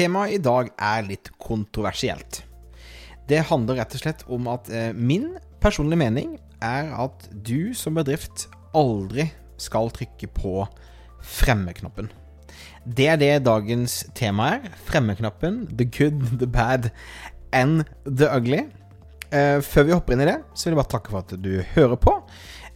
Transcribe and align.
Temaet 0.00 0.32
i 0.32 0.40
dag 0.40 0.70
er 0.80 1.02
litt 1.04 1.28
kontroversielt. 1.36 2.38
Det 3.28 3.42
handler 3.50 3.82
rett 3.82 3.92
og 3.98 4.00
slett 4.00 4.22
om 4.32 4.46
at 4.48 4.70
eh, 4.72 4.94
min 4.96 5.34
personlige 5.60 6.00
mening 6.00 6.30
er 6.64 6.88
at 7.02 7.26
du 7.44 7.74
som 7.76 7.98
bedrift 7.98 8.46
aldri 8.72 9.26
skal 9.60 9.92
trykke 9.92 10.30
på 10.32 10.64
fremmeknappen. 11.20 12.08
Det 12.88 13.10
er 13.12 13.20
det 13.20 13.44
dagens 13.44 13.98
tema 14.16 14.54
er. 14.54 14.70
Fremmeknappen. 14.88 15.66
The 15.68 15.84
good, 15.84 16.24
the 16.40 16.48
bad 16.48 16.88
and 17.52 17.84
the 18.08 18.30
ugly. 18.32 18.62
Eh, 19.28 19.60
før 19.60 19.84
vi 19.84 19.98
hopper 19.98 20.16
inn 20.16 20.24
i 20.24 20.30
det, 20.30 20.38
så 20.54 20.70
vil 20.70 20.78
jeg 20.78 20.80
bare 20.80 20.94
takke 20.96 21.12
for 21.12 21.26
at 21.26 21.36
du 21.44 21.52
hører 21.76 22.00
på. 22.00 22.16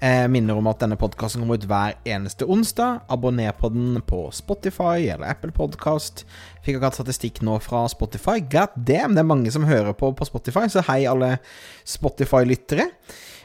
Jeg 0.05 0.29
minner 0.29 0.59
om 0.61 0.67
at 0.69 0.83
denne 0.83 0.99
podkasten 1.01 1.41
kommer 1.41 1.57
ut 1.57 1.65
hver 1.65 1.95
eneste 2.05 2.45
onsdag. 2.45 3.07
Abonner 3.09 3.55
på 3.57 3.71
den 3.73 4.03
på 4.05 4.27
Spotify 4.37 5.07
eller 5.15 5.31
Apple 5.31 5.55
Podcast. 5.57 6.27
Fikk 6.61 6.77
akkurat 6.77 6.99
statistikk 6.99 7.41
nå 7.47 7.55
fra 7.65 7.87
Spotify. 7.89 8.43
God 8.43 8.75
damn, 8.77 9.15
det 9.17 9.23
er 9.23 9.31
mange 9.31 9.55
som 9.55 9.65
hører 9.65 9.97
på 9.97 10.11
på 10.13 10.29
Spotify, 10.29 10.67
så 10.69 10.85
hei 10.91 11.07
alle 11.09 11.39
Spotify-lyttere. 11.89 12.91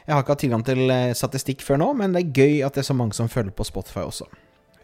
Jeg 0.04 0.12
har 0.12 0.20
ikke 0.20 0.36
hatt 0.36 0.44
tilgang 0.44 0.66
til 0.68 0.84
eh, 0.92 1.16
statistikk 1.16 1.64
før 1.64 1.80
nå, 1.80 1.90
men 1.96 2.12
det 2.12 2.26
er 2.26 2.38
gøy 2.42 2.60
at 2.66 2.76
det 2.76 2.84
er 2.84 2.90
så 2.90 2.98
mange 2.98 3.16
som 3.16 3.32
følger 3.32 3.56
på 3.56 3.64
Spotify 3.64 4.04
også. 4.04 4.28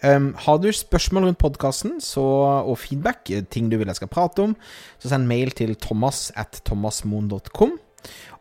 Um, 0.01 0.33
har 0.47 0.61
du 0.63 0.71
spørsmål 0.73 1.29
rundt 1.29 1.43
podkasten 1.45 1.99
og 2.17 2.79
feedback, 2.81 3.29
ting 3.53 3.69
du 3.69 3.77
vil 3.77 3.93
jeg 3.93 4.01
skal 4.01 4.13
prate 4.13 4.49
om, 4.49 4.57
så 4.97 5.13
send 5.13 5.29
mail 5.29 5.53
til 5.53 5.77
thomas 5.77 6.31
at 6.41 6.63
thomasmoen.com. 6.65 7.77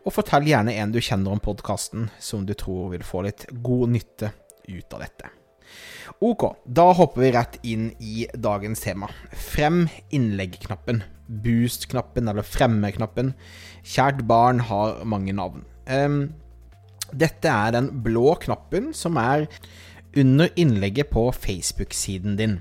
Og 0.06 0.14
fortell 0.14 0.46
gjerne 0.46 0.74
en 0.78 0.92
du 0.94 1.00
kjenner 1.02 1.34
om 1.34 1.42
podkasten 1.42 2.06
som 2.22 2.44
du 2.46 2.54
tror 2.54 2.92
vil 2.92 3.02
få 3.06 3.24
litt 3.26 3.48
god 3.66 3.90
nytte 3.96 4.30
ut 4.70 4.94
av 4.94 5.02
dette. 5.02 5.32
Ok, 6.22 6.46
da 6.64 6.92
hopper 6.94 7.24
vi 7.24 7.32
rett 7.34 7.56
inn 7.66 7.88
i 7.98 8.28
dagens 8.38 8.84
tema. 8.84 9.08
Frem 9.34 9.88
innlegg-knappen. 10.14 11.02
Boost-knappen 11.26 12.30
eller 12.30 12.46
fremme-knappen. 12.46 13.34
Kjært 13.82 14.22
barn 14.30 14.62
har 14.68 15.02
mange 15.04 15.34
navn. 15.34 15.66
Um, 15.90 16.20
dette 17.10 17.50
er 17.50 17.74
den 17.74 17.90
blå 18.06 18.36
knappen 18.42 18.92
som 18.94 19.18
er 19.18 19.48
under 20.16 20.54
innlegget 20.54 21.10
på 21.10 21.28
Facebook-siden 21.34 22.38
din. 22.38 22.60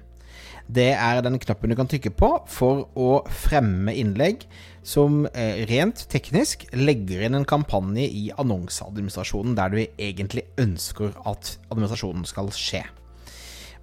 Det 0.66 0.92
er 0.98 1.22
den 1.22 1.38
knappen 1.42 1.70
du 1.70 1.78
kan 1.78 1.90
trykke 1.90 2.10
på 2.18 2.30
for 2.50 2.88
å 2.98 3.10
fremme 3.30 3.94
innlegg 3.94 4.48
som 4.86 5.26
eh, 5.32 5.62
rent 5.70 6.06
teknisk 6.10 6.66
legger 6.74 7.26
inn 7.26 7.38
en 7.38 7.48
kampanje 7.48 8.06
i 8.06 8.28
annonseadministrasjonen 8.42 9.56
der 9.58 9.74
du 9.74 9.80
egentlig 9.84 10.48
ønsker 10.62 11.14
at 11.26 11.56
administrasjonen 11.70 12.26
skal 12.30 12.50
skje. 12.56 12.84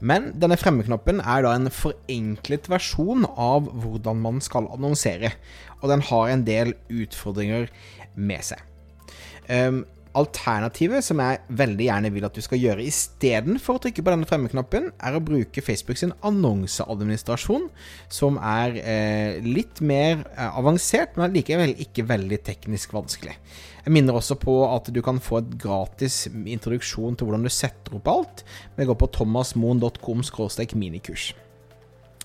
Men 0.03 0.33
denne 0.42 0.58
fremmeknappen 0.58 1.22
er 1.22 1.44
da 1.47 1.55
en 1.55 1.70
forenklet 1.70 2.66
versjon 2.70 3.22
av 3.30 3.69
hvordan 3.70 4.19
man 4.25 4.42
skal 4.42 4.66
annonsere, 4.75 5.30
og 5.78 5.92
den 5.92 6.03
har 6.10 6.30
en 6.33 6.42
del 6.47 6.75
utfordringer 6.91 7.69
med 8.19 8.42
seg. 8.50 8.58
Um, 9.47 9.84
Alternativet, 10.19 11.05
som 11.06 11.21
jeg 11.23 11.41
veldig 11.56 11.87
gjerne 11.87 12.11
vil 12.12 12.27
at 12.27 12.37
du 12.37 12.43
skal 12.45 12.61
gjøre 12.61 12.84
istedenfor 12.84 13.78
å 13.78 13.83
trykke 13.83 14.05
på 14.05 14.12
denne 14.12 14.28
fremmeknappen, 14.28 14.91
er 15.00 15.17
å 15.17 15.23
bruke 15.25 15.65
Facebook 15.65 16.00
sin 16.00 16.12
annonseadministrasjon, 16.21 17.69
som 18.12 18.37
er 18.37 18.77
eh, 18.83 19.39
litt 19.45 19.81
mer 19.81 20.27
eh, 20.34 20.49
avansert, 20.49 21.17
men 21.17 21.33
likevel 21.33 21.72
ikke 21.81 22.05
veldig 22.11 22.43
teknisk 22.45 22.93
vanskelig. 22.93 23.39
Jeg 23.83 23.95
minner 23.97 24.19
også 24.19 24.37
på 24.41 24.59
at 24.69 24.91
du 24.93 25.01
kan 25.05 25.21
få 25.22 25.41
et 25.41 25.55
gratis 25.62 26.27
introduksjon 26.28 27.17
til 27.17 27.28
hvordan 27.28 27.49
du 27.49 27.53
setter 27.53 27.97
opp 27.97 28.12
alt, 28.12 28.45
ved 28.77 28.87
å 28.87 28.93
gå 28.93 29.01
på 29.01 29.12
thomasmoen.com 29.17 30.22
minikurs. 30.78 31.33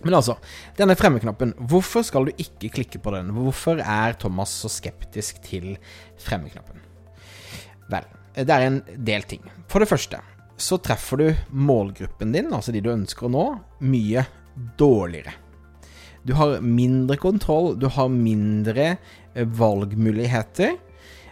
Men 0.03 0.13
altså, 0.19 0.35
denne 0.77 0.97
fremmeknappen, 0.97 1.55
hvorfor 1.71 2.03
skal 2.05 2.27
du 2.27 2.35
ikke 2.37 2.69
klikke 2.75 3.01
på 3.01 3.15
den? 3.15 3.31
Hvorfor 3.33 3.81
er 3.81 4.19
Thomas 4.21 4.53
så 4.61 4.69
skeptisk 4.69 5.41
til 5.45 5.73
fremmeknappen? 6.21 6.86
Vel, 7.91 8.07
det 8.35 8.53
er 8.53 8.65
en 8.67 8.81
del 9.07 9.23
ting. 9.27 9.45
For 9.71 9.83
det 9.83 9.89
første 9.89 10.19
så 10.57 10.79
treffer 10.81 11.21
du 11.21 11.27
målgruppen 11.53 12.31
din, 12.33 12.49
altså 12.53 12.73
de 12.73 12.81
du 12.81 12.89
ønsker 12.89 13.27
å 13.27 13.33
nå, 13.33 13.45
mye 13.85 14.25
dårligere. 14.79 15.35
Du 16.27 16.33
har 16.35 16.57
mindre 16.65 17.15
kontroll, 17.21 17.75
du 17.79 17.87
har 17.93 18.09
mindre 18.11 18.87
eh, 18.97 19.45
valgmuligheter, 19.45 20.73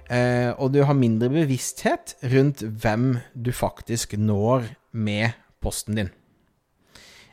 eh, 0.07 0.51
og 0.53 0.75
du 0.75 0.83
har 0.85 0.97
mindre 0.97 1.31
bevissthet 1.33 2.15
rundt 2.31 2.61
hvem 2.63 3.15
du 3.33 3.51
faktisk 3.51 4.13
når 4.21 4.69
med 4.93 5.33
posten 5.59 5.97
din. 5.99 6.13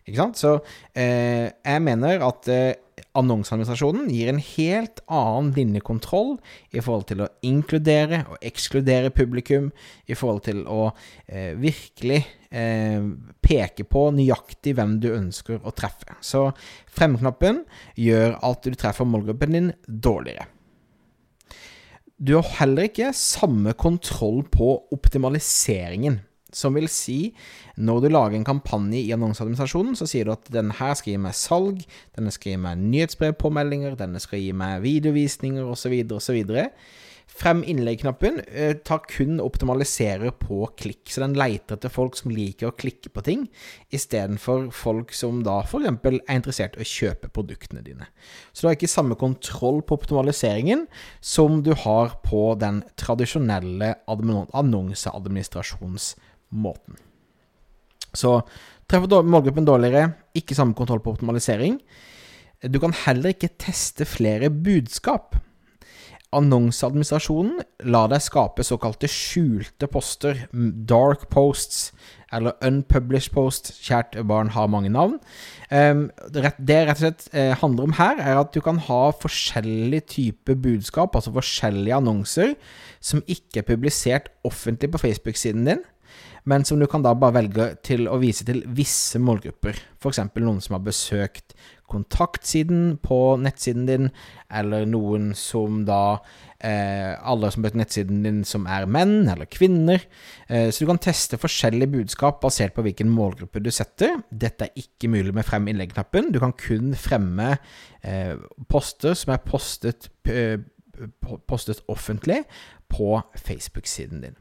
Ikke 0.09 0.19
sant? 0.19 0.41
Så 0.41 0.57
eh, 0.97 1.53
jeg 1.53 1.85
mener 1.85 2.25
at 2.27 2.49
annonseadministrasjonen 3.19 4.09
gir 4.13 4.31
en 4.31 4.41
helt 4.43 5.03
annen 5.13 5.51
linjekontroll 5.57 6.37
i 6.73 6.81
forhold 6.81 7.07
til 7.11 7.25
å 7.25 7.31
inkludere 7.47 8.23
og 8.31 8.45
ekskludere 8.45 9.13
publikum, 9.15 9.71
i 10.07 10.17
forhold 10.19 10.45
til 10.49 10.63
å 10.71 10.91
eh, 11.27 11.53
virkelig 11.59 12.23
eh, 12.51 13.05
peke 13.45 13.87
på 13.89 14.07
nøyaktig 14.17 14.77
hvem 14.79 14.99
du 15.03 15.11
ønsker 15.13 15.61
å 15.61 15.75
treffe. 15.77 16.17
Så 16.25 16.49
fremknappen 16.93 17.63
gjør 18.01 18.39
at 18.41 18.67
du 18.67 18.77
treffer 18.79 19.09
målgruppen 19.09 19.57
din 19.59 19.71
dårligere. 19.87 20.49
Du 22.23 22.37
har 22.37 22.47
heller 22.61 22.87
ikke 22.87 23.11
samme 23.19 23.73
kontroll 23.75 24.45
på 24.47 24.77
optimaliseringen. 24.95 26.21
Som 26.53 26.77
vil 26.77 26.89
si, 26.93 27.33
når 27.81 28.05
du 28.05 28.09
lager 28.13 28.37
en 28.37 28.47
kampanje 28.47 29.01
i 29.01 29.13
annonseadministrasjonen, 29.17 29.97
så 29.97 30.09
sier 30.09 30.29
du 30.29 30.35
at 30.35 30.51
denne 30.53 30.77
her 30.77 30.93
skal 30.99 31.15
gi 31.15 31.23
meg 31.25 31.39
salg, 31.39 31.87
denne 32.17 32.33
skal 32.35 32.55
gi 32.55 32.61
meg 32.61 32.83
nyhetsbrevpåmeldinger, 32.83 33.97
denne 34.01 34.21
skal 34.23 34.43
gi 34.43 34.53
meg 34.57 34.83
videovisninger 34.85 35.73
osv., 35.73 35.97
osv. 36.19 36.43
Frem 37.33 37.63
innlegg-knappen 37.65 38.43
eh, 38.45 38.75
tar 38.85 39.07
kun 39.09 39.39
optimaliserer 39.41 40.35
på 40.37 40.67
klikk, 40.79 41.09
så 41.09 41.23
den 41.23 41.37
leiter 41.39 41.79
etter 41.79 41.93
folk 41.93 42.17
som 42.19 42.33
liker 42.35 42.69
å 42.69 42.75
klikke 42.77 43.09
på 43.15 43.23
ting, 43.25 43.47
istedenfor 43.95 44.67
folk 44.77 45.15
som 45.17 45.41
da 45.47 45.61
f.eks. 45.65 45.89
er 46.05 46.37
interessert 46.37 46.77
i 46.77 46.85
å 46.85 46.89
kjøpe 46.89 47.33
produktene 47.33 47.85
dine. 47.87 48.07
Så 48.53 48.63
du 48.63 48.69
har 48.69 48.77
ikke 48.77 48.91
samme 48.91 49.17
kontroll 49.21 49.81
på 49.87 49.97
optimaliseringen 50.01 50.87
som 51.25 51.63
du 51.65 51.73
har 51.87 52.19
på 52.27 52.43
den 52.61 52.83
tradisjonelle 53.01 53.95
annonseadministrasjons 54.13 56.13
måten. 56.53 56.99
Så 58.13 58.41
treffer 58.91 59.25
målgruppen 59.25 59.67
dårligere, 59.67 60.13
ikke 60.37 60.57
samme 60.57 60.77
kontroll 60.77 61.01
på 61.03 61.15
optimalisering. 61.17 61.79
Du 62.63 62.79
kan 62.83 62.95
heller 63.07 63.33
ikke 63.33 63.55
teste 63.59 64.07
flere 64.07 64.53
budskap. 64.53 65.35
Annonseadministrasjonen 66.33 67.59
lar 67.93 68.09
deg 68.09 68.23
skape 68.25 68.65
såkalte 68.65 69.09
skjulte 69.11 69.89
poster, 69.93 70.47
dark 70.89 71.27
posts, 71.33 71.91
eller 72.33 72.57
unpublished 72.65 73.35
post. 73.35 73.69
Kjært 73.85 74.17
barn 74.29 74.55
har 74.55 74.71
mange 74.73 74.89
navn. 74.95 75.19
Ehm, 75.69 76.07
det 76.33 76.47
rett 76.47 76.97
og 76.97 77.03
slett 77.03 77.27
eh, 77.37 77.53
handler 77.61 77.91
om 77.91 77.97
her, 77.99 78.23
er 78.23 78.41
at 78.41 78.55
du 78.55 78.63
kan 78.65 78.81
ha 78.87 79.03
forskjellige 79.13 80.07
typer 80.15 80.57
budskap, 80.57 81.19
altså 81.19 81.35
forskjellige 81.37 81.99
annonser, 82.01 82.57
som 83.05 83.21
ikke 83.27 83.61
er 83.61 83.69
publisert 83.69 84.33
offentlig 84.49 84.95
på 84.95 85.03
Facebook-siden 85.05 85.69
din, 85.69 85.85
men 86.45 86.65
som 86.67 86.81
du 86.81 86.89
kan 86.91 87.05
da 87.05 87.13
bare 87.15 87.37
velge 87.39 87.69
til 87.87 88.09
å 88.11 88.19
vise 88.19 88.47
til 88.47 88.65
visse 88.75 89.21
målgrupper. 89.23 89.77
F.eks. 90.03 90.19
noen 90.43 90.59
som 90.65 90.75
har 90.75 90.83
besøkt 90.83 91.55
kontaktsiden 91.93 92.97
på 93.05 93.19
nettsiden 93.43 93.85
din, 93.87 94.09
eller 94.51 94.87
noen 94.89 95.33
som 95.39 95.83
da 95.87 96.23
eh, 96.59 97.13
Alle 97.21 97.51
som 97.53 97.63
besøker 97.63 97.83
nettsiden 97.83 98.25
din 98.25 98.41
som 98.49 98.67
er 98.71 98.89
menn 98.91 99.29
eller 99.31 99.47
kvinner. 99.51 100.03
Eh, 100.49 100.71
så 100.73 100.83
du 100.83 100.91
kan 100.91 101.01
teste 101.03 101.39
forskjellige 101.41 101.93
budskap 101.95 102.41
basert 102.43 102.75
på 102.75 102.87
hvilken 102.87 103.13
målgruppe 103.13 103.63
du 103.63 103.71
setter. 103.75 104.19
Dette 104.31 104.69
er 104.69 104.85
ikke 104.85 105.13
mulig 105.13 105.35
med 105.37 105.47
frem 105.47 105.69
innlegg-knappen. 105.71 106.33
Du 106.35 106.41
kan 106.43 106.57
kun 106.59 106.97
fremme 106.99 107.55
eh, 108.03 108.35
poster 108.73 109.15
som 109.19 109.37
er 109.37 109.45
postet, 109.47 110.11
eh, 110.27 110.59
postet 111.47 111.85
offentlig 111.93 112.43
på 112.93 113.19
Facebook-siden 113.39 114.25
din. 114.27 114.39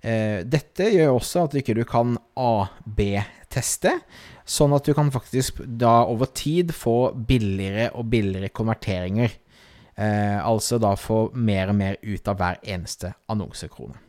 Eh, 0.00 0.44
dette 0.46 0.90
gjør 0.94 1.16
også 1.16 1.46
at 1.46 1.54
du 1.54 1.60
ikke 1.60 1.86
kan 1.88 2.16
AB-teste, 2.38 3.96
sånn 4.48 4.74
at 4.76 4.86
du 4.86 4.94
kan 4.96 5.10
faktisk 5.12 5.62
da 5.66 6.00
over 6.08 6.30
tid 6.32 6.72
få 6.76 7.12
billigere 7.28 7.90
og 7.98 8.10
billigere 8.12 8.52
konverteringer. 8.54 9.34
Eh, 9.98 10.38
altså 10.38 10.78
da 10.78 10.94
få 10.98 11.28
mer 11.34 11.72
og 11.72 11.80
mer 11.80 11.98
ut 12.02 12.30
av 12.30 12.38
hver 12.38 12.60
eneste 12.62 13.12
annonsekrone. 13.32 14.07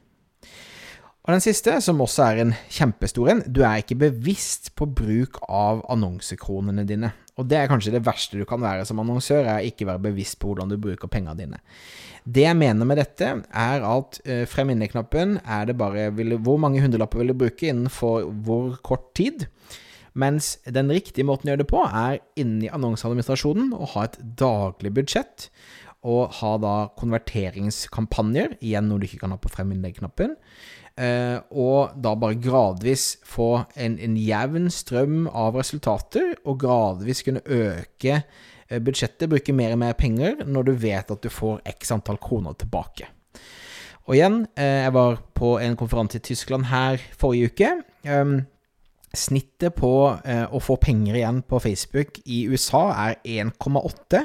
Og 1.30 1.36
den 1.36 1.44
siste, 1.46 1.76
som 1.86 2.00
også 2.02 2.24
er 2.26 2.40
en 2.42 2.52
kjempestor 2.74 3.28
en, 3.30 3.42
du 3.46 3.60
er 3.62 3.84
ikke 3.84 4.00
bevisst 4.02 4.72
på 4.74 4.88
bruk 4.98 5.36
av 5.46 5.84
annonsekronene 5.94 6.82
dine. 6.90 7.12
Og 7.38 7.46
det 7.46 7.60
er 7.60 7.68
kanskje 7.70 7.92
det 7.94 8.02
verste 8.08 8.40
du 8.40 8.48
kan 8.50 8.64
være 8.64 8.88
som 8.90 8.98
annonsør, 9.04 9.46
er 9.46 9.68
ikke 9.68 9.86
være 9.86 10.02
bevisst 10.08 10.40
på 10.42 10.50
hvordan 10.50 10.72
du 10.74 10.80
bruker 10.82 11.12
pengene 11.12 11.38
dine. 11.38 11.60
Det 12.26 12.48
jeg 12.48 12.58
mener 12.58 12.90
med 12.90 12.98
dette, 12.98 13.28
er 13.46 13.86
at 13.86 14.18
uh, 14.26 14.42
frem 14.50 14.74
inne-knappen 14.74 15.38
er 15.46 15.70
det 15.70 15.78
bare 15.78 16.08
vil, 16.18 16.34
hvor 16.42 16.58
mange 16.58 16.82
hundrelapper 16.82 17.22
vil 17.22 17.30
du 17.36 17.38
bruke 17.44 17.70
innenfor 17.70 18.26
hvor 18.48 18.80
kort 18.82 19.12
tid. 19.14 19.46
Mens 20.18 20.56
den 20.66 20.90
riktige 20.90 21.30
måten 21.30 21.46
å 21.46 21.54
gjøre 21.54 21.62
det 21.62 21.70
på, 21.70 21.84
er 21.86 22.24
inni 22.42 22.74
annonseadministrasjonen 22.74 23.70
å 23.78 23.92
ha 23.94 24.08
et 24.10 24.18
daglig 24.42 24.96
budsjett. 24.98 25.52
Og 26.10 26.34
ha 26.40 26.58
da 26.58 26.76
konverteringskampanjer, 26.98 28.58
igjen 28.66 28.90
noe 28.90 28.98
du 28.98 29.06
ikke 29.06 29.22
kan 29.28 29.38
ha 29.38 29.38
på 29.38 29.54
frem 29.54 29.78
inne-knappen. 29.78 30.40
Uh, 31.00 31.40
og 31.56 31.94
da 32.04 32.12
bare 32.20 32.36
gradvis 32.44 33.14
få 33.24 33.62
en, 33.80 33.94
en, 34.04 34.18
jevn 34.20 34.68
strøm 34.74 35.30
av 35.32 35.56
resultater, 35.56 36.34
og 36.44 36.58
gradvis 36.60 37.24
kunne 37.24 37.44
øke 37.46 38.18
uh, 38.20 38.80
budsjettet, 38.84 39.30
bruke 39.32 39.56
mer 39.56 39.78
og 39.78 39.80
mer 39.80 39.96
penger, 39.96 40.44
når 40.44 40.68
du 40.68 40.74
vet 40.84 41.14
at 41.16 41.24
du 41.24 41.32
får 41.32 41.62
x 41.72 41.94
antall 41.96 42.20
kroner 42.20 42.58
tilbake. 42.60 43.08
Og 44.10 44.18
igjen, 44.18 44.42
uh, 44.60 44.66
jeg 44.84 44.94
var 44.98 45.22
på 45.40 45.56
en 45.64 45.80
konferanse 45.80 46.20
i 46.20 46.26
Tyskland 46.34 46.68
her 46.68 47.00
forrige 47.16 47.54
uke. 47.54 47.72
Um, 48.04 48.42
snittet 49.16 49.74
på 49.74 49.90
å 50.14 50.60
få 50.62 50.76
penger 50.78 51.16
igjen 51.18 51.40
på 51.50 51.58
Facebook 51.64 52.20
i 52.30 52.44
USA 52.46 52.84
er 53.08 53.16
1,8 53.26 54.20